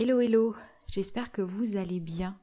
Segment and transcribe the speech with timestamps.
[0.00, 0.54] Hello hello,
[0.86, 2.38] j'espère que vous allez bien,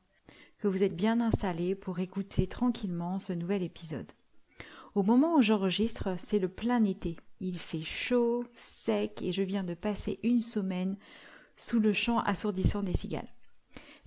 [0.58, 4.12] que vous êtes bien installés pour écouter tranquillement ce nouvel épisode.
[4.94, 7.16] Au moment où j'enregistre, c'est le plein été.
[7.40, 10.98] Il fait chaud, sec et je viens de passer une semaine
[11.55, 13.34] sous le chant assourdissant des cigales.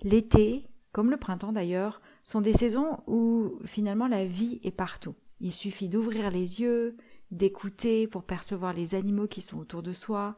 [0.03, 5.15] L'été, comme le printemps d'ailleurs, sont des saisons où finalement la vie est partout.
[5.41, 6.97] Il suffit d'ouvrir les yeux,
[7.31, 10.37] d'écouter pour percevoir les animaux qui sont autour de soi,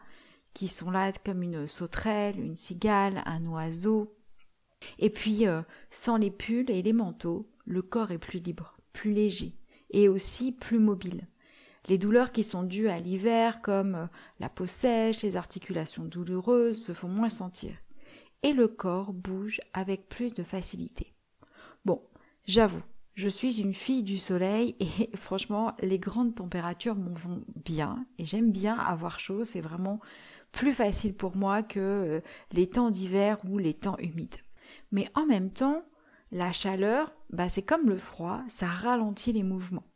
[0.53, 4.15] qui sont là comme une sauterelle, une cigale, un oiseau.
[4.99, 9.13] Et puis, euh, sans les pulls et les manteaux, le corps est plus libre, plus
[9.13, 9.55] léger,
[9.91, 11.27] et aussi plus mobile.
[11.87, 14.05] Les douleurs qui sont dues à l'hiver, comme euh,
[14.39, 17.73] la peau sèche, les articulations douloureuses, se font moins sentir.
[18.43, 21.13] Et le corps bouge avec plus de facilité.
[21.85, 22.01] Bon,
[22.45, 22.83] j'avoue,
[23.15, 28.25] je suis une fille du soleil et franchement, les grandes températures m'en vont bien et
[28.25, 29.99] j'aime bien avoir chaud, c'est vraiment
[30.51, 32.21] plus facile pour moi que euh,
[32.51, 34.35] les temps d'hiver ou les temps humides.
[34.91, 35.83] Mais en même temps,
[36.31, 39.90] la chaleur, bah, c'est comme le froid, ça ralentit les mouvements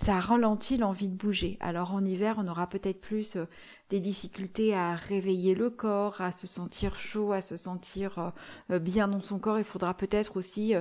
[0.00, 1.58] ça ralentit l'envie de bouger.
[1.60, 3.44] Alors en hiver, on aura peut-être plus euh,
[3.90, 8.30] des difficultés à réveiller le corps, à se sentir chaud, à se sentir euh,
[8.70, 9.58] euh, bien dans son corps.
[9.58, 10.72] Il faudra peut-être aussi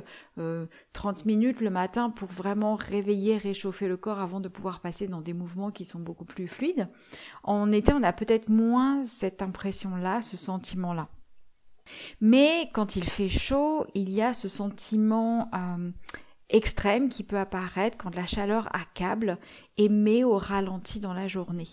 [0.93, 5.19] 30 minutes le matin pour vraiment réveiller, réchauffer le corps avant de pouvoir passer dans
[5.19, 6.87] des mouvements qui sont beaucoup plus fluides.
[7.43, 11.09] En été, on a peut-être moins cette impression-là, ce sentiment-là.
[12.21, 15.49] Mais quand il fait chaud, il y a ce sentiment
[16.49, 19.37] extrême qui peut apparaître quand la chaleur accable
[19.77, 21.67] et met au ralenti dans la journée.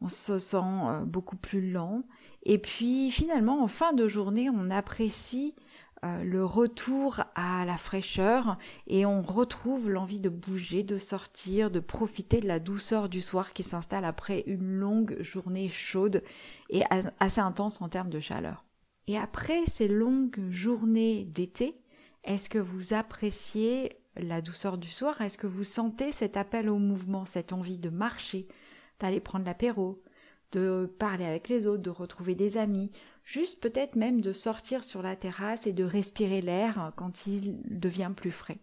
[0.00, 2.02] On se sent euh, beaucoup plus lent
[2.42, 5.54] et puis finalement en fin de journée on apprécie
[6.02, 8.56] euh, le retour à la fraîcheur
[8.86, 13.52] et on retrouve l'envie de bouger, de sortir, de profiter de la douceur du soir
[13.52, 16.22] qui s'installe après une longue journée chaude
[16.70, 16.82] et
[17.20, 18.64] assez intense en termes de chaleur.
[19.08, 21.82] Et après ces longues journées d'été,
[22.24, 26.78] est-ce que vous appréciez la douceur du soir, est-ce que vous sentez cet appel au
[26.78, 28.48] mouvement, cette envie de marcher,
[28.98, 30.02] d'aller prendre l'apéro,
[30.52, 32.90] de parler avec les autres, de retrouver des amis,
[33.24, 38.12] juste peut-être même de sortir sur la terrasse et de respirer l'air quand il devient
[38.14, 38.58] plus frais?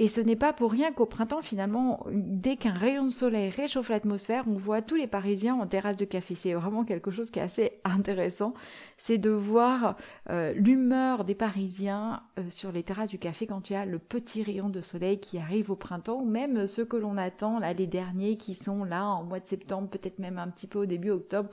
[0.00, 3.90] Et ce n'est pas pour rien qu'au printemps, finalement, dès qu'un rayon de soleil réchauffe
[3.90, 6.34] l'atmosphère, on voit tous les Parisiens en terrasse de café.
[6.34, 8.54] C'est vraiment quelque chose qui est assez intéressant.
[8.96, 9.98] C'est de voir
[10.30, 13.98] euh, l'humeur des Parisiens euh, sur les terrasses du café quand il y a le
[13.98, 17.74] petit rayon de soleil qui arrive au printemps, ou même ceux que l'on attend, là,
[17.74, 20.86] les derniers qui sont là en mois de septembre, peut-être même un petit peu au
[20.86, 21.50] début octobre.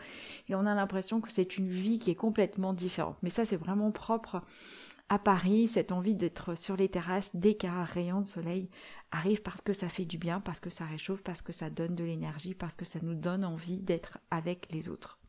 [0.48, 3.18] Et on a l'impression que c'est une vie qui est complètement différente.
[3.24, 4.42] Mais ça, c'est vraiment propre
[5.10, 8.70] à Paris, cette envie d'être sur les terrasses dès qu'un rayon de soleil
[9.12, 11.96] arrive parce que ça fait du bien, parce que ça réchauffe, parce que ça donne
[11.96, 15.20] de l'énergie, parce que ça nous donne envie d'être avec les autres.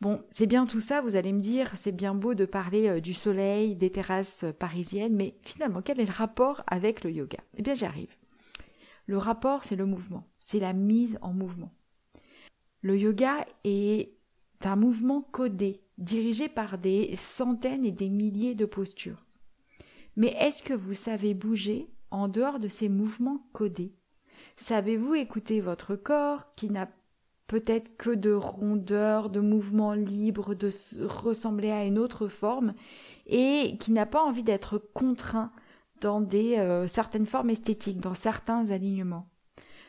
[0.00, 3.00] Bon, c'est bien tout ça, vous allez me dire, c'est bien beau de parler euh,
[3.00, 7.38] du soleil, des terrasses parisiennes, mais finalement, quel est le rapport avec le yoga?
[7.56, 8.14] Eh bien, j'y arrive.
[9.06, 11.72] Le rapport, c'est le mouvement, c'est la mise en mouvement.
[12.82, 14.12] Le yoga est
[14.64, 19.26] un mouvement codé, dirigé par des centaines et des milliers de postures.
[20.16, 23.94] Mais est-ce que vous savez bouger en dehors de ces mouvements codés?
[24.56, 26.88] Savez-vous écouter votre corps qui n'a
[27.48, 30.70] peut-être que de rondeur, de mouvements libres, de
[31.04, 32.74] ressembler à une autre forme
[33.26, 35.52] et qui n'a pas envie d'être contraint
[36.00, 39.28] dans des euh, certaines formes esthétiques, dans certains alignements?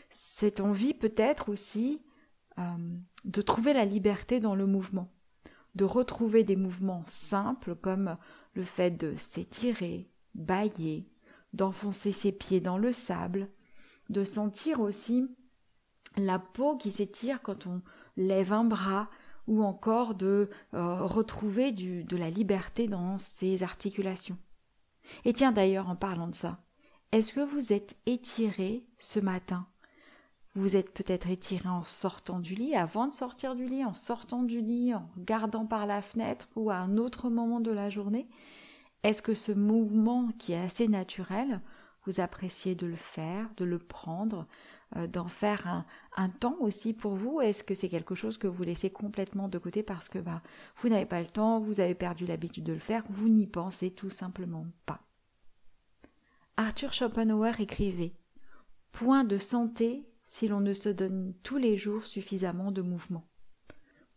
[0.10, 2.02] Cette envie peut-être aussi
[2.58, 2.62] euh,
[3.26, 5.12] de trouver la liberté dans le mouvement
[5.80, 8.18] de retrouver des mouvements simples comme
[8.54, 11.10] le fait de s'étirer, bailler,
[11.54, 13.50] d'enfoncer ses pieds dans le sable,
[14.10, 15.26] de sentir aussi
[16.18, 17.82] la peau qui s'étire quand on
[18.18, 19.10] lève un bras
[19.48, 24.38] ou encore de euh, retrouver de la liberté dans ses articulations.
[25.24, 26.62] Et tiens d'ailleurs en parlant de ça,
[27.14, 29.66] est-ce que vous êtes étiré ce matin?
[30.56, 34.44] Vous êtes peut-être étiré en sortant du lit, avant de sortir du lit, en sortant
[34.44, 38.28] du lit, en regardant par la fenêtre ou à un autre moment de la journée.
[39.04, 41.62] Est-ce que ce mouvement qui est assez naturel,
[42.06, 44.48] vous appréciez de le faire, de le prendre,
[44.96, 45.86] euh, d'en faire
[46.18, 47.40] un, temps aussi pour vous?
[47.40, 50.42] Est-ce que c'est quelque chose que vous laissez complètement de côté parce que bah,
[50.78, 53.92] vous n'avez pas le temps, vous avez perdu l'habitude de le faire, vous n'y pensez
[53.92, 55.02] tout simplement pas?
[56.58, 58.14] Arthur Schopenhauer écrivait
[58.92, 63.26] Point de santé si l'on ne se donne tous les jours suffisamment de mouvement.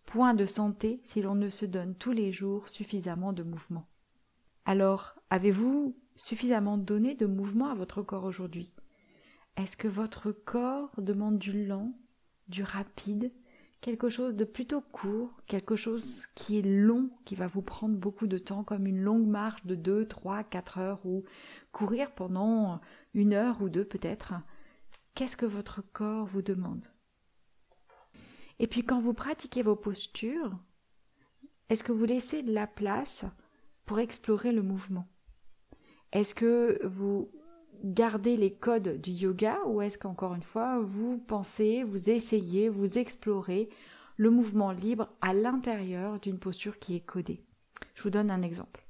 [0.05, 3.88] Point de santé si l'on ne se donne tous les jours suffisamment de mouvement.
[4.67, 8.75] Alors, avez-vous suffisamment donné de mouvement à votre corps aujourd'hui?
[9.56, 11.94] Est-ce que votre corps demande du lent,
[12.47, 13.32] du rapide,
[13.81, 18.26] quelque chose de plutôt court, quelque chose qui est long, qui va vous prendre beaucoup
[18.26, 21.25] de temps, comme une longue marche de 2, 3, 4 heures, ou
[21.73, 22.82] courir pendant
[23.15, 24.35] une heure ou deux peut-être?
[25.14, 26.87] Qu'est-ce que votre corps vous demande?
[28.59, 30.59] Et puis quand vous pratiquez vos postures,
[31.69, 33.25] est-ce que vous laissez de la place
[33.85, 35.06] pour explorer le mouvement?
[36.12, 37.31] Est-ce que vous
[37.85, 42.99] gardez les codes du yoga ou est-ce qu'encore une fois, vous pensez, vous essayez, vous
[42.99, 43.69] explorez
[44.17, 47.44] le mouvement libre à l'intérieur d'une posture qui est codée?
[47.94, 48.87] Je vous donne un exemple.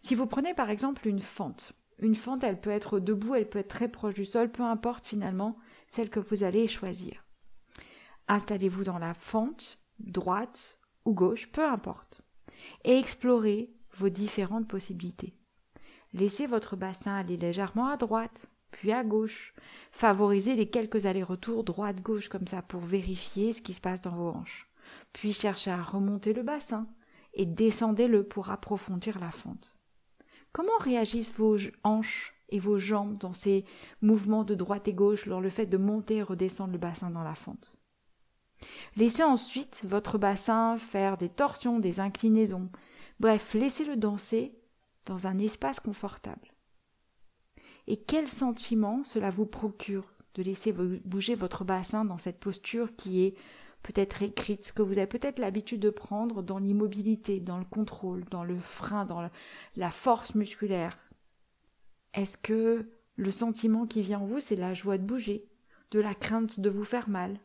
[0.00, 1.72] Si vous prenez par exemple une fente,
[2.02, 5.06] une fente, elle peut être debout, elle peut être très proche du sol, peu importe
[5.06, 5.56] finalement
[5.86, 7.24] celle que vous allez choisir.
[8.28, 12.22] Installez-vous dans la fente, droite ou gauche, peu importe,
[12.84, 15.36] et explorez vos différentes possibilités.
[16.12, 19.54] Laissez votre bassin aller légèrement à droite, puis à gauche.
[19.90, 24.30] Favorisez les quelques allers-retours droite-gauche comme ça pour vérifier ce qui se passe dans vos
[24.30, 24.68] hanches.
[25.12, 26.86] Puis cherchez à remonter le bassin
[27.34, 29.76] et descendez-le pour approfondir la fente.
[30.52, 33.64] Comment réagissent vos hanches et vos jambes dans ces
[34.02, 37.22] mouvements de droite et gauche lors le fait de monter et redescendre le bassin dans
[37.22, 37.74] la fente?
[38.96, 42.70] Laissez ensuite votre bassin faire des torsions, des inclinaisons.
[43.18, 44.54] Bref, laissez-le danser
[45.06, 46.52] dans un espace confortable.
[47.86, 50.04] Et quel sentiment cela vous procure
[50.34, 53.34] de laisser bouger votre bassin dans cette posture qui est
[53.82, 58.44] peut-être écrite, que vous avez peut-être l'habitude de prendre dans l'immobilité, dans le contrôle, dans
[58.44, 59.28] le frein, dans
[59.76, 60.98] la force musculaire.
[62.14, 65.46] Est-ce que le sentiment qui vient en vous, c'est la joie de bouger,
[65.90, 67.38] de la crainte de vous faire mal,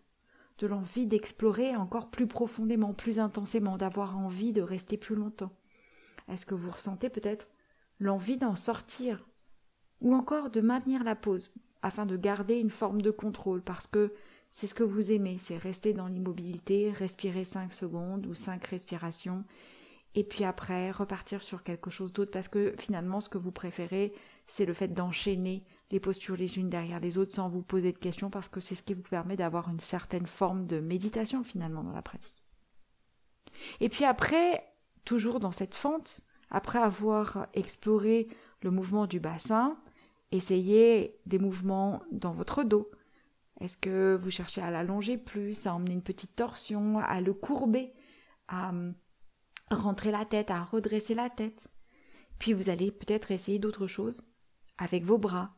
[0.60, 5.52] de l'envie d'explorer encore plus profondément, plus intensément, d'avoir envie de rester plus longtemps?
[6.28, 7.48] Est-ce que vous ressentez peut-être
[8.00, 9.28] l'envie d'en sortir
[10.02, 11.52] ou encore de maintenir la pause
[11.82, 13.62] afin de garder une forme de contrôle?
[13.62, 14.14] Parce que
[14.50, 19.44] c'est ce que vous aimez, c'est rester dans l'immobilité, respirer cinq secondes ou cinq respirations,
[20.16, 24.14] et puis après repartir sur quelque chose d'autre, parce que finalement ce que vous préférez,
[24.48, 27.98] c'est le fait d'enchaîner les postures les unes derrière les autres sans vous poser de
[27.98, 31.84] questions, parce que c'est ce qui vous permet d'avoir une certaine forme de méditation finalement
[31.84, 32.44] dans la pratique.
[33.80, 34.64] Et puis après,
[35.06, 38.28] toujours dans cette fente, après avoir exploré
[38.62, 39.78] le mouvement du bassin,
[40.32, 42.90] essayez des mouvements dans votre dos,
[43.60, 47.94] est-ce que vous cherchez à l'allonger plus, à emmener une petite torsion, à le courber,
[48.48, 48.94] à hum,
[49.72, 51.68] rentrer la tête, à redresser la tête?
[52.40, 54.24] Puis vous allez peut-être essayer d'autres choses
[54.78, 55.56] avec vos bras.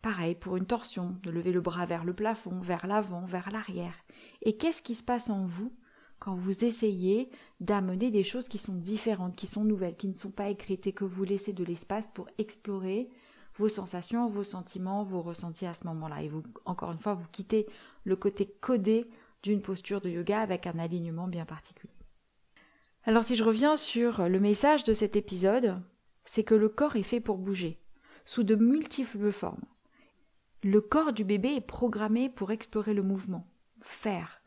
[0.00, 3.94] Pareil pour une torsion, de lever le bras vers le plafond, vers l'avant, vers l'arrière.
[4.40, 5.76] Et qu'est-ce qui se passe en vous
[6.18, 10.30] quand vous essayez d'amener des choses qui sont différentes, qui sont nouvelles, qui ne sont
[10.30, 13.10] pas écrites et que vous laissez de l'espace pour explorer
[13.56, 16.22] vos sensations, vos sentiments, vos ressentis à ce moment-là.
[16.22, 17.66] Et vous, encore une fois, vous quittez
[18.04, 19.08] le côté codé
[19.42, 21.92] d'une posture de yoga avec un alignement bien particulier.
[23.04, 25.82] Alors si je reviens sur le message de cet épisode,
[26.24, 27.80] c'est que le corps est fait pour bouger,
[28.24, 29.64] sous de multiples formes.
[30.62, 33.48] Le corps du bébé est programmé pour explorer le mouvement,
[33.80, 34.40] faire,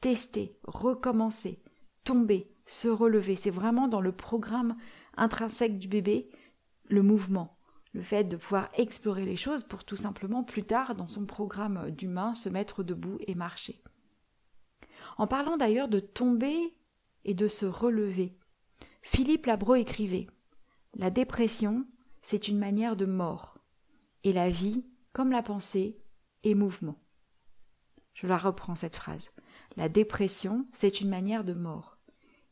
[0.00, 1.62] tester, recommencer,
[2.04, 3.36] tomber, se relever.
[3.36, 4.76] C'est vraiment dans le programme
[5.18, 6.30] intrinsèque du bébé
[6.88, 7.57] le mouvement
[7.98, 11.90] le fait de pouvoir explorer les choses pour tout simplement plus tard dans son programme
[11.90, 13.82] d'humain se mettre debout et marcher.
[15.16, 16.78] En parlant d'ailleurs de tomber
[17.24, 18.38] et de se relever,
[19.02, 20.28] Philippe Labro écrivait
[20.94, 21.88] La dépression,
[22.22, 23.58] c'est une manière de mort,
[24.22, 25.98] et la vie, comme la pensée,
[26.44, 27.02] est mouvement.
[28.14, 29.28] Je la reprends cette phrase.
[29.76, 31.98] La dépression, c'est une manière de mort,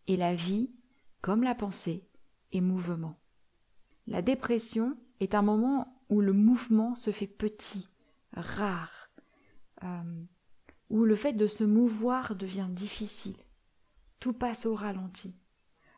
[0.09, 0.73] et la vie,
[1.21, 2.09] comme la pensée,
[2.51, 3.17] est mouvement.
[4.09, 7.89] La dépression, est un moment où le mouvement se fait petit,
[8.33, 9.11] rare,
[9.83, 10.25] euh,
[10.91, 13.37] où le fait de se mouvoir devient difficile.
[14.21, 15.37] Tout passe au ralenti.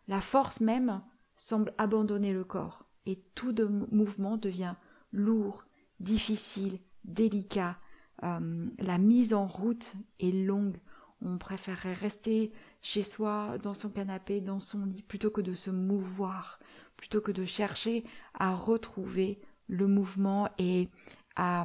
[0.07, 1.03] La force même
[1.37, 3.55] semble abandonner le corps, et tout
[3.91, 4.75] mouvement devient
[5.13, 5.65] lourd,
[6.01, 7.79] difficile, délicat.
[8.23, 10.79] Euh, la mise en route est longue.
[11.21, 15.71] On préférerait rester chez soi, dans son canapé, dans son lit, plutôt que de se
[15.71, 16.58] mouvoir,
[16.99, 20.89] plutôt que de chercher à retrouver le mouvement et
[21.37, 21.65] à,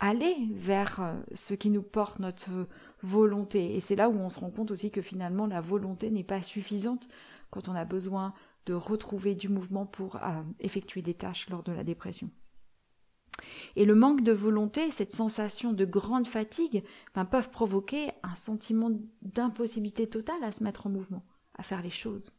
[0.00, 2.68] aller vers euh, ce qui nous porte notre
[3.02, 3.74] volonté.
[3.74, 6.42] Et c'est là où on se rend compte aussi que finalement la volonté n'est pas
[6.42, 7.08] suffisante
[7.50, 8.34] quand on a besoin
[8.66, 12.30] de retrouver du mouvement pour euh, effectuer des tâches lors de la dépression.
[13.76, 16.82] Et le manque de volonté, cette sensation de grande fatigue,
[17.14, 18.90] ben, peuvent provoquer un sentiment
[19.22, 21.24] d'impossibilité totale à se mettre en mouvement,
[21.54, 22.32] à faire les choses,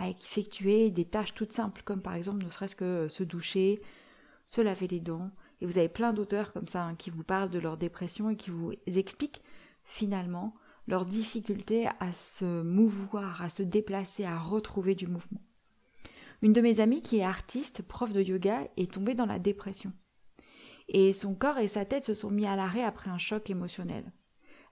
[0.00, 3.80] à effectuer des tâches toutes simples, comme par exemple ne serait-ce que se doucher,
[4.46, 5.30] se laver les dents.
[5.60, 8.36] Et vous avez plein d'auteurs comme ça hein, qui vous parlent de leur dépression et
[8.36, 9.42] qui vous expliquent
[9.84, 10.54] finalement
[10.88, 15.40] leur difficulté à se mouvoir, à se déplacer, à retrouver du mouvement.
[16.42, 19.92] Une de mes amies qui est artiste, prof de yoga, est tombée dans la dépression
[20.92, 24.12] et son corps et sa tête se sont mis à l'arrêt après un choc émotionnel.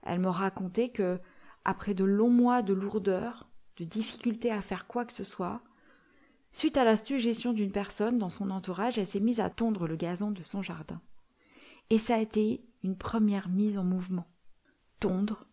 [0.03, 1.19] Elle me racontait que,
[1.63, 3.48] après de longs mois de lourdeur,
[3.79, 5.61] de difficulté à faire quoi que ce soit,
[6.51, 9.95] suite à la suggestion d'une personne dans son entourage, elle s'est mise à tondre le
[9.95, 11.01] gazon de son jardin.
[11.89, 14.27] Et ça a été une première mise en mouvement.
[14.99, 15.45] Tondre,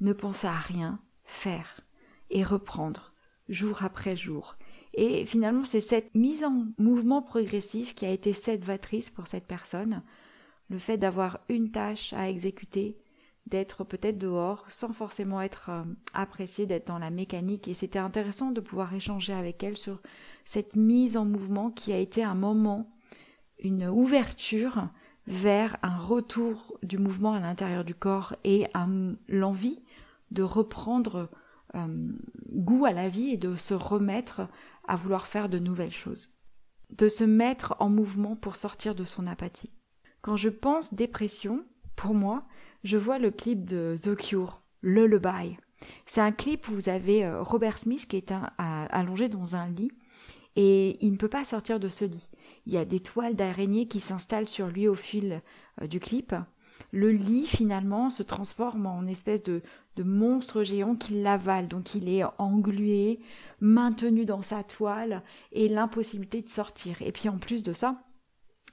[0.00, 1.80] ne penser à rien, faire
[2.30, 3.12] et reprendre,
[3.48, 4.56] jour après jour,
[4.94, 10.02] et finalement, c'est cette mise en mouvement progressif qui a été salvatrice pour cette personne.
[10.70, 12.98] Le fait d'avoir une tâche à exécuter,
[13.48, 15.82] d'être peut-être dehors sans forcément être euh,
[16.14, 17.68] apprécié, d'être dans la mécanique.
[17.68, 20.00] Et c'était intéressant de pouvoir échanger avec elle sur
[20.44, 22.90] cette mise en mouvement qui a été un moment,
[23.58, 24.88] une ouverture
[25.26, 28.66] vers un retour du mouvement à l'intérieur du corps et
[29.28, 29.82] l'envie
[30.30, 31.28] de reprendre
[31.74, 32.12] euh,
[32.50, 34.48] goût à la vie et de se remettre
[34.86, 36.30] à vouloir faire de nouvelles choses,
[36.90, 39.70] de se mettre en mouvement pour sortir de son apathie.
[40.22, 41.64] Quand je pense dépression,
[41.94, 42.46] pour moi,
[42.84, 45.56] je vois le clip de The Cure, Le Lullaby.
[46.06, 49.92] C'est un clip où vous avez euh, Robert Smith qui est allongé dans un lit
[50.56, 52.28] et il ne peut pas sortir de ce lit.
[52.66, 55.42] Il y a des toiles d'araignée qui s'installent sur lui au fil
[55.80, 56.34] euh, du clip
[56.90, 59.62] le lit finalement se transforme en espèce de,
[59.96, 61.68] de monstre géant qui l'avale.
[61.68, 63.20] Donc il est englué,
[63.60, 67.02] maintenu dans sa toile et l'impossibilité de sortir.
[67.02, 68.02] Et puis en plus de ça,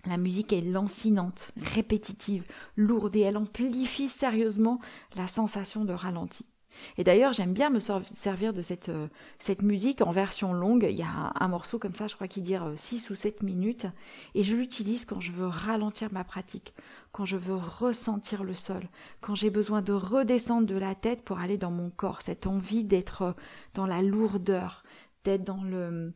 [0.06, 2.44] la musique est lancinante, répétitive,
[2.76, 4.80] lourde et elle amplifie sérieusement
[5.16, 6.46] la sensation de ralenti.
[6.98, 9.08] Et d'ailleurs, j'aime bien me servir de cette, euh,
[9.40, 10.86] cette musique en version longue.
[10.90, 13.88] Il y a un, morceau comme ça, je crois qu'il dure 6 ou 7 minutes.
[14.34, 16.74] Et je l'utilise quand je veux ralentir ma pratique,
[17.12, 18.90] quand je veux ressentir le sol,
[19.22, 22.22] quand j'ai besoin de redescendre de la tête pour aller dans mon corps.
[22.22, 23.36] Cette envie d'être
[23.74, 24.84] dans la lourdeur,
[25.24, 26.14] d'être dans le,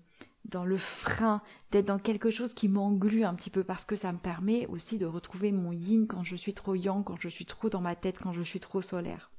[0.49, 1.41] dans le frein,
[1.71, 4.97] d'être dans quelque chose qui m'englue un petit peu parce que ça me permet aussi
[4.97, 7.95] de retrouver mon yin quand je suis trop yang, quand je suis trop dans ma
[7.95, 9.31] tête, quand je suis trop solaire.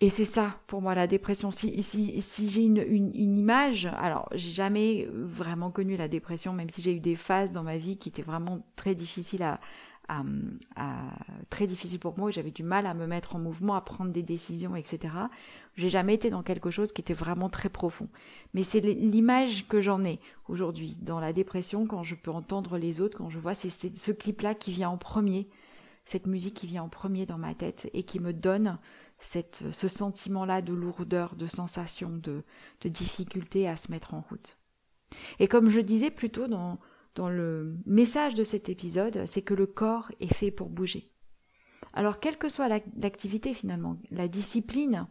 [0.00, 1.50] Et c'est ça pour moi la dépression.
[1.50, 1.82] Si,
[2.48, 7.16] j'ai une, image, alors j'ai jamais vraiment connu la dépression, même si j'ai eu des
[7.16, 9.58] phases dans ma vie qui étaient vraiment très difficiles à,
[11.50, 14.22] très difficiles pour moi, j'avais du mal à me mettre en mouvement, à prendre des
[14.22, 15.14] décisions, etc.
[15.76, 18.08] J'ai jamais été dans quelque chose qui était vraiment très profond.
[18.54, 23.00] Mais c'est l'image que j'en ai aujourd'hui dans la dépression, quand je peux entendre les
[23.00, 25.48] autres, quand je vois, c'est ce clip-là qui vient en premier,
[26.04, 28.78] cette musique qui vient en premier dans ma tête et qui me donne
[29.20, 32.44] ce sentiment-là de lourdeur, de sensation, de,
[32.80, 34.56] de difficulté à se mettre en route.
[35.38, 36.78] Et comme je disais plus tôt dans,
[37.14, 41.10] dans le message de cet épisode, c'est que le corps est fait pour bouger.
[41.92, 45.08] Alors, quelle que soit l'activité finalement, la discipline,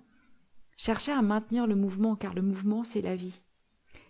[0.77, 3.43] cherchez à maintenir le mouvement, car le mouvement, c'est la vie.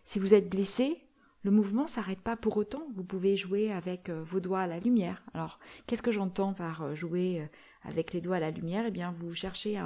[0.04, 1.08] Si vous êtes blessé,
[1.44, 2.88] le mouvement s'arrête pas pour autant.
[2.96, 5.24] Vous pouvez jouer avec euh, vos doigts à la lumière.
[5.34, 7.46] Alors, qu'est-ce que j'entends par euh, jouer euh,
[7.84, 8.86] avec les doigts à la lumière?
[8.88, 9.80] Eh bien, vous cherchez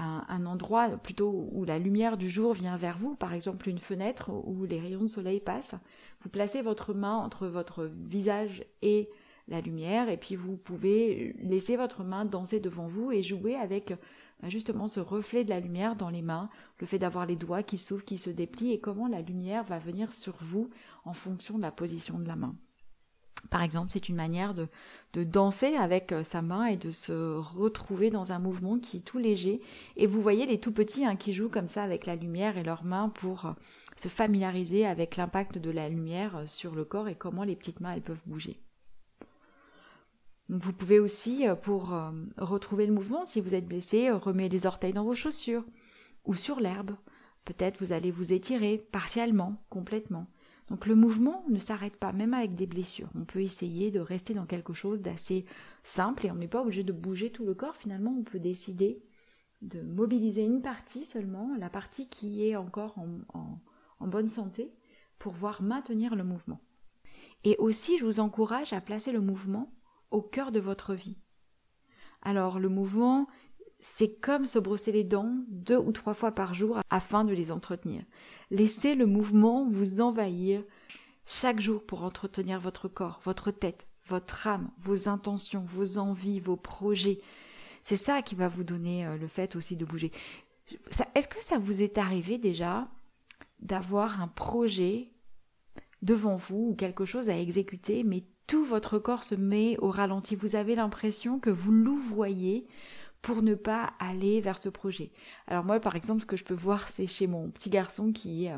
[0.00, 4.30] un, endroit plutôt où la lumière du jour vient vers vous, par exemple une fenêtre
[4.30, 5.74] où les rayons de soleil passent.
[6.20, 9.10] Vous placez votre main entre votre visage et
[9.48, 13.92] la lumière et puis vous pouvez laisser votre main danser devant vous et jouer avec
[14.40, 17.62] bah, justement ce reflet de la lumière dans les mains, le fait d'avoir les doigts
[17.62, 20.70] qui s'ouvrent, qui se déplient et comment la lumière va venir sur vous
[21.04, 22.54] en fonction de la position de la main.
[23.48, 24.68] Par exemple, c'est une manière de,
[25.14, 29.18] danser avec euh, sa main et de se retrouver dans un mouvement qui est tout
[29.18, 29.60] léger.
[29.96, 32.62] Et vous voyez les tout petits hein, qui jouent comme ça avec la lumière et
[32.62, 33.52] leurs mains pour euh,
[33.96, 37.80] se familiariser avec l'impact de la lumière euh, sur le corps et comment les petites
[37.80, 38.60] mains elles peuvent bouger.
[40.48, 41.96] Vous pouvez aussi, pour
[42.36, 45.62] retrouver le mouvement, si vous êtes blessé, remettre les orteils dans vos chaussures
[46.24, 46.96] ou sur l'herbe.
[47.44, 50.26] Peut-être vous allez vous étirer partiellement, complètement.
[50.70, 53.10] Donc le mouvement ne s'arrête pas, même avec des blessures.
[53.16, 55.44] On peut essayer de rester dans quelque chose d'assez
[55.82, 57.76] simple et on n'est pas obligé de bouger tout le corps.
[57.76, 59.02] Finalement, on peut décider
[59.62, 64.72] de mobiliser une partie seulement, la partie qui est encore en, bonne santé,
[65.18, 66.60] pour voir maintenir le mouvement.
[67.42, 69.74] Et aussi, je vous encourage à placer le mouvement
[70.10, 71.18] au cœur de votre vie.
[72.22, 73.26] Alors le mouvement,
[73.80, 77.50] c'est comme se brosser les dents deux ou trois fois par jour afin de les
[77.50, 78.04] entretenir.
[78.50, 80.62] Laissez le mouvement vous envahir
[81.24, 86.56] chaque jour pour entretenir votre corps, votre tête, votre âme, vos intentions, vos envies, vos
[86.56, 87.20] projets.
[87.84, 90.10] C'est ça qui va vous donner euh, le fait aussi de bouger.
[91.14, 92.88] Est-ce que ça vous est arrivé déjà
[93.60, 95.10] d'avoir un projet
[96.02, 100.34] devant vous ou quelque chose à exécuter, mais tout votre corps se met au ralenti?
[100.34, 102.66] Vous avez l'impression que vous louvoyez
[103.22, 105.10] pour ne pas aller vers ce projet.
[105.46, 108.48] Alors moi, par exemple, ce que je peux voir, c'est chez mon petit garçon qui
[108.48, 108.56] euh,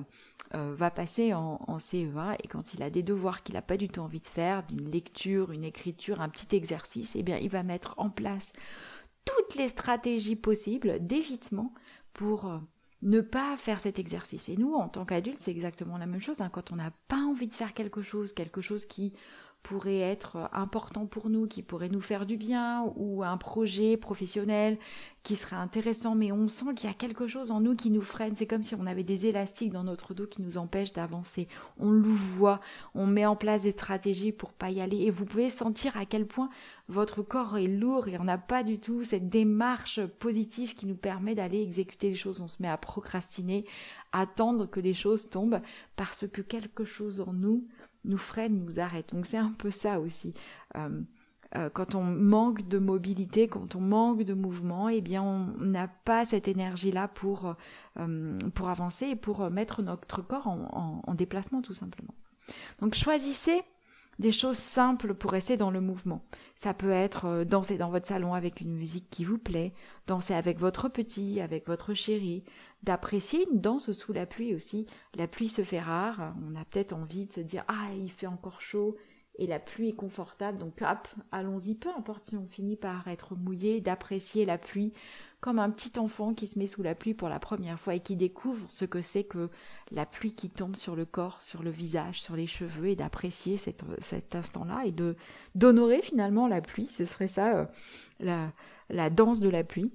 [0.55, 3.77] euh, va passer en, en, CE1 et quand il a des devoirs qu'il n'a pas
[3.77, 7.49] du tout envie de faire, d'une lecture, une écriture, un petit exercice, eh bien, il
[7.49, 8.53] va mettre en place
[9.25, 11.73] toutes les stratégies possibles d'évitement
[12.13, 12.59] pour euh,
[13.03, 14.49] ne pas faire cet exercice.
[14.49, 16.41] Et nous, en tant qu'adultes, c'est exactement la même chose.
[16.41, 16.51] Hein.
[16.51, 19.13] Quand on n'a pas envie de faire quelque chose, quelque chose qui
[19.63, 24.79] pourrait être important pour nous, qui pourrait nous faire du bien, ou un projet professionnel
[25.23, 28.03] qui serait intéressant, mais on sent qu'il y a quelque chose en nous qui nous
[28.03, 28.35] freine.
[28.35, 31.47] C'est comme si on avait des élastiques dans notre dos qui nous empêchent d'avancer.
[31.79, 32.61] On louvoie,
[32.95, 36.07] on met en place des stratégies pour pas y aller, et vous pouvez sentir à
[36.07, 36.51] quel point
[36.89, 40.97] votre corps est lourd et on n'a pas du tout cette démarche positive qui nous
[40.97, 42.41] permet d'aller exécuter les choses.
[42.41, 43.65] On se met à procrastiner,
[44.13, 45.61] attendre que les choses tombent
[45.97, 47.67] parce que quelque chose en nous
[48.05, 49.15] nous freine, nous arrête.
[49.15, 50.35] Donc c'est un peu ça aussi.
[50.77, 51.01] Euh,
[51.55, 55.87] euh, quand on manque de mobilité, quand on manque de mouvement, eh bien on n'a
[55.89, 57.55] pas cette énergie-là pour,
[57.99, 62.15] euh, pour avancer et pour mettre notre corps en, en, déplacement tout simplement.
[62.81, 63.63] Donc choisissez
[64.19, 66.25] des choses simples pour rester dans le mouvement.
[66.55, 69.73] Ça peut être danser dans votre salon avec une musique qui vous plaît,
[70.07, 72.45] danser avec votre petit, avec votre chéri,
[72.83, 74.87] d'apprécier une danse sous la pluie aussi.
[75.15, 78.27] La pluie se fait rare, on a peut-être envie de se dire ah il fait
[78.27, 78.97] encore chaud
[79.39, 83.35] et la pluie est confortable donc hop allons-y peu importe si on finit par être
[83.35, 84.93] mouillé d'apprécier la pluie
[85.43, 88.01] comme un petit enfant qui se met sous la pluie pour la première fois et
[88.01, 89.51] qui découvre ce que c'est que
[89.91, 93.57] la pluie qui tombe sur le corps, sur le visage, sur les cheveux et d'apprécier
[93.57, 94.95] cet, instant-là et
[95.57, 96.87] d'honorer finalement la pluie.
[96.87, 97.67] Ce serait ça euh,
[98.21, 98.53] la,
[98.89, 99.93] la danse de la pluie.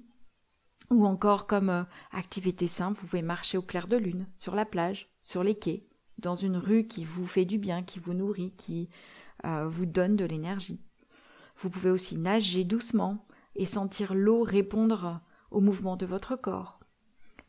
[0.90, 4.66] Ou encore comme euh, activité simple, vous pouvez marcher au clair de lune, sur la
[4.66, 5.86] plage, sur les quais,
[6.18, 8.90] dans une rue qui vous fait du bien, qui vous nourrit, qui
[9.46, 10.82] euh, vous donne de l'énergie.
[11.56, 16.78] Vous pouvez aussi nager doucement et sentir l'eau répondre au mouvement de votre corps.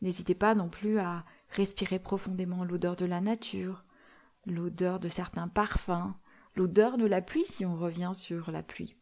[0.02, 3.84] N'hésitez pas non plus à respirer profondément l'odeur de la nature,
[4.46, 6.14] l'odeur de certains parfums,
[6.56, 8.96] l'odeur de la pluie si on revient sur la pluie.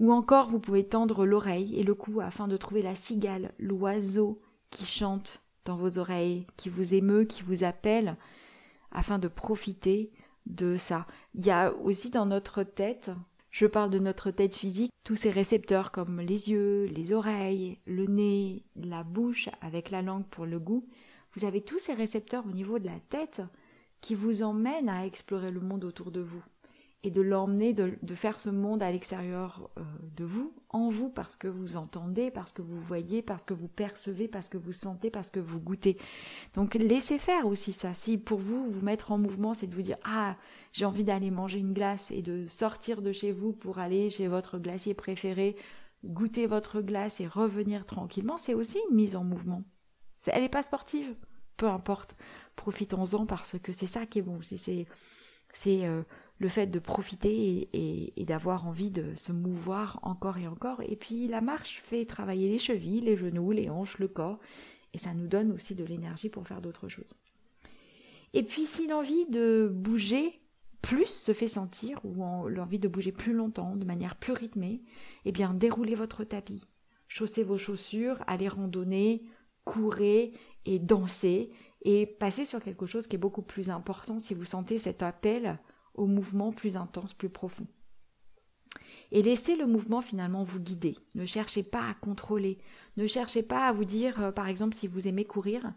[0.00, 4.42] Ou encore, vous pouvez tendre l'oreille et le cou afin de trouver la cigale, l'oiseau
[4.70, 8.16] qui chante dans vos oreilles, qui vous émeut, qui vous appelle,
[8.90, 10.12] afin de profiter
[10.46, 11.06] de ça.
[11.34, 13.10] Il y a aussi dans notre tête,
[13.52, 18.06] je parle de notre tête physique, tous ces récepteurs comme les yeux, les oreilles, le
[18.06, 20.88] nez, la bouche avec la langue pour le goût.
[21.34, 23.42] Vous avez tous ces récepteurs au niveau de la tête
[24.00, 26.42] qui vous emmènent à explorer le monde autour de vous
[27.04, 29.82] et de l'emmener, de, faire ce monde à l'extérieur euh,
[30.16, 33.66] de vous, en vous, parce que vous entendez, parce que vous voyez, parce que vous
[33.66, 35.98] percevez, parce que vous sentez, parce que vous goûtez.
[36.54, 37.92] Donc laissez faire aussi ça.
[37.92, 40.36] Si pour vous, vous mettre en mouvement, c'est de vous dire ah
[40.72, 44.28] j'ai envie d'aller manger une glace et de sortir de chez vous pour aller chez
[44.28, 45.56] votre glacier préféré,
[46.04, 49.64] goûter votre glace et revenir tranquillement, c'est aussi une mise en mouvement.
[50.26, 51.16] Elle n'est pas sportive,
[51.56, 52.16] peu importe.
[52.54, 54.38] Profitons-en parce que c'est ça qui est bon.
[54.42, 54.86] C'est
[55.52, 56.02] c'est euh,
[56.42, 60.82] le fait de profiter et, d'avoir envie de se mouvoir encore et encore.
[60.82, 64.40] Et puis la marche fait travailler les chevilles, les genoux, les hanches, le corps,
[64.92, 67.14] et ça nous donne aussi de l'énergie pour faire d'autres choses.
[68.34, 70.40] Et puis si l'envie de bouger
[70.80, 74.82] plus se fait sentir, ou l'envie de bouger plus longtemps, de manière plus rythmée,
[75.24, 76.66] eh bien déroulez votre tapis,
[77.06, 79.22] chaussez vos chaussures, allez randonner,
[79.64, 80.32] courez
[80.64, 81.52] et dansez,
[81.82, 85.60] et passez sur quelque chose qui est beaucoup plus important si vous sentez cet appel
[85.94, 87.66] au mouvement plus intense, plus profond.
[89.10, 90.96] Et laissez le mouvement finalement vous guider.
[91.14, 92.58] Ne cherchez pas à contrôler.
[92.96, 95.74] Ne cherchez pas à vous dire, euh, par exemple, si vous aimez courir,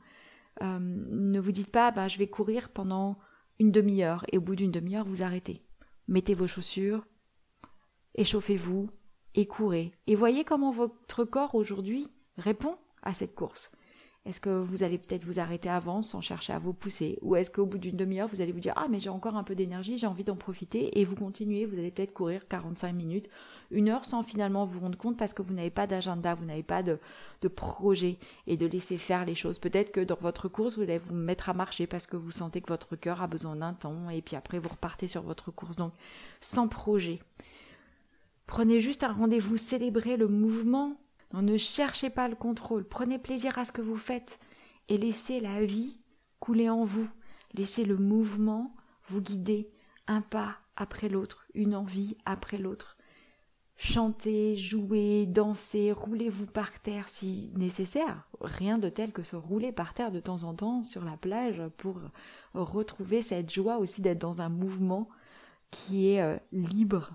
[0.62, 3.18] euh, ne vous dites pas, ben, je vais courir pendant
[3.60, 5.62] une demi-heure et au bout d'une demi-heure, vous arrêtez.
[6.08, 7.06] Mettez vos chaussures,
[8.16, 8.90] échauffez-vous
[9.34, 9.92] et courez.
[10.08, 13.72] Et voyez comment votre corps aujourd'hui répond à cette course.
[14.26, 17.20] Est-ce que vous allez peut-être vous arrêter avant sans chercher à vous pousser?
[17.22, 19.44] Ou est-ce qu'au bout d'une demi-heure, vous allez vous dire Ah, mais j'ai encore un
[19.44, 23.30] peu d'énergie, j'ai envie d'en profiter et vous continuez, vous allez peut-être courir 45 minutes,
[23.70, 26.64] une heure sans finalement vous rendre compte parce que vous n'avez pas d'agenda, vous n'avez
[26.64, 26.98] pas de,
[27.44, 29.60] de, projet et de laisser faire les choses.
[29.60, 32.62] Peut-être que dans votre course, vous allez vous mettre à marcher parce que vous sentez
[32.62, 35.76] que votre cœur a besoin d'un temps et puis après vous repartez sur votre course.
[35.76, 35.94] Donc,
[36.42, 37.20] sans projet.
[38.48, 40.98] Prenez juste un rendez-vous, célébrez le mouvement.
[41.42, 42.88] Ne cherchez pas le contrôle.
[42.88, 44.40] Prenez plaisir à ce que vous faites
[44.90, 46.00] et laissez la vie
[46.40, 47.10] couler en vous.
[47.54, 48.76] Laissez le mouvement
[49.08, 49.72] vous guider
[50.08, 52.98] un pas après l'autre, une envie après l'autre.
[53.78, 58.28] Chantez, jouez, dansez, roulez-vous par terre si nécessaire.
[58.40, 61.62] Rien de tel que se rouler par terre de temps en temps sur la plage
[61.78, 62.00] pour
[62.54, 65.10] retrouver cette joie aussi d'être dans un mouvement
[65.72, 67.12] qui est euh, libre.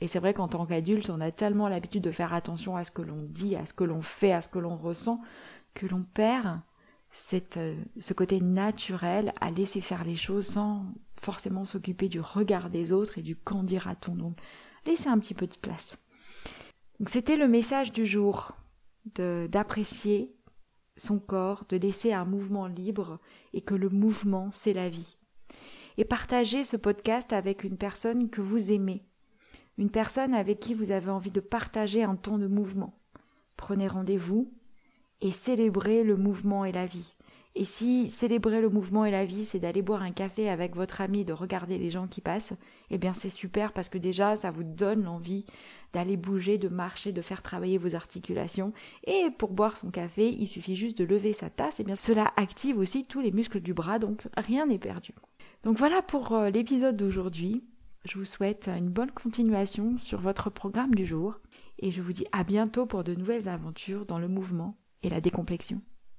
[0.00, 2.90] Et c'est vrai qu'en tant qu'adulte, on a tellement l'habitude de faire attention à ce
[2.90, 5.20] que l'on dit, à ce que l'on fait, à ce que l'on ressent,
[5.74, 6.60] que l'on perd
[7.10, 10.84] cette, euh, ce côté naturel à laisser faire les choses sans
[11.20, 14.14] forcément s'occuper du regard des autres et du qu'en dira-t-on.
[14.14, 14.38] Donc,
[14.86, 15.98] laissez un petit peu de place.
[17.00, 18.52] Donc, c'était le message du jour
[19.14, 20.34] d'apprécier
[20.96, 23.20] son corps, de laisser un mouvement libre
[23.52, 25.16] et que le mouvement, c'est la vie.
[25.96, 29.04] Et partagez ce podcast avec une personne que vous aimez,
[29.78, 32.98] une personne avec qui vous avez envie de partager un temps de mouvement.
[33.56, 34.52] Prenez rendez-vous
[35.20, 37.14] et célébrez le mouvement et la vie.
[37.54, 41.00] Et si célébrer le mouvement et la vie, c'est d'aller boire un café avec votre
[41.00, 42.52] ami, de regarder les gens qui passent,
[42.90, 45.44] eh bien c'est super parce que déjà ça vous donne l'envie
[45.92, 48.72] d'aller bouger, de marcher, de faire travailler vos articulations.
[49.04, 51.96] Et pour boire son café, il suffit juste de lever sa tasse, et eh bien
[51.96, 55.12] cela active aussi tous les muscles du bras, donc rien n'est perdu.
[55.64, 57.64] Donc voilà pour euh, l'épisode d'aujourd'hui.
[58.10, 61.34] Je vous souhaite une bonne continuation sur votre programme du jour
[61.78, 65.20] et je vous dis à bientôt pour de nouvelles aventures dans le mouvement et la
[65.20, 65.82] décomplexion.